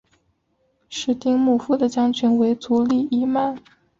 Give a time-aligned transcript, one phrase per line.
[0.89, 3.61] 室町幕府的将军为足利义满。